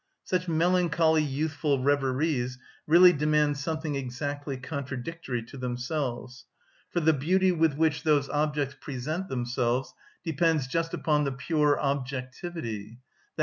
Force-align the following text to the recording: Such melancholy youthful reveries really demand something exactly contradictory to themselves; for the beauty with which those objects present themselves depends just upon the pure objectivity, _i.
Such 0.23 0.47
melancholy 0.47 1.21
youthful 1.21 1.77
reveries 1.77 2.57
really 2.87 3.13
demand 3.13 3.57
something 3.59 3.93
exactly 3.93 4.57
contradictory 4.57 5.43
to 5.43 5.57
themselves; 5.57 6.45
for 6.89 7.01
the 7.01 7.13
beauty 7.13 7.51
with 7.51 7.75
which 7.75 8.01
those 8.01 8.27
objects 8.29 8.75
present 8.81 9.27
themselves 9.29 9.93
depends 10.25 10.65
just 10.65 10.95
upon 10.95 11.23
the 11.25 11.31
pure 11.31 11.79
objectivity, 11.79 12.97
_i. 13.37 13.39